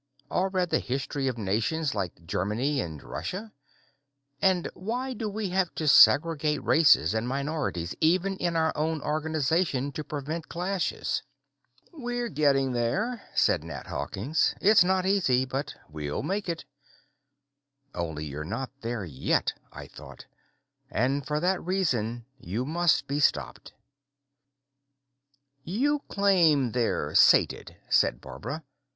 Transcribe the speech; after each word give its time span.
Or 0.31 0.49
read 0.49 0.71
the 0.71 0.79
history 0.79 1.27
of 1.27 1.37
nations 1.37 1.93
like 1.93 2.25
Germany 2.25 2.81
and 2.81 3.03
Russia? 3.03 3.53
And 4.41 4.67
why 4.73 5.13
do 5.13 5.29
we 5.29 5.49
have 5.49 5.75
to 5.75 5.87
segregate 5.87 6.63
races 6.63 7.13
and 7.13 7.27
minorities 7.27 7.93
even 8.01 8.35
in 8.37 8.55
our 8.55 8.73
own 8.75 9.03
organization 9.03 9.91
to 9.91 10.03
prevent 10.03 10.49
clashes?" 10.49 11.21
"We're 11.93 12.29
getting 12.29 12.71
there," 12.71 13.21
said 13.35 13.63
Nat 13.65 13.85
Hawkins. 13.85 14.55
"It's 14.59 14.83
not 14.83 15.05
easy, 15.05 15.45
but 15.45 15.75
we'll 15.87 16.23
make 16.23 16.49
it." 16.49 16.65
Only 17.93 18.25
you're 18.25 18.43
not 18.43 18.71
there 18.81 19.05
yet, 19.05 19.53
I 19.71 19.85
thought, 19.85 20.25
and 20.89 21.27
for 21.27 21.39
that 21.41 21.63
reason 21.63 22.25
you 22.39 22.65
must 22.65 23.05
be 23.05 23.19
stopped. 23.19 23.71
"You 25.63 25.99
claim 26.07 26.71
they're 26.71 27.13
sated," 27.13 27.77
said 27.87 28.19
Barbara. 28.19 28.63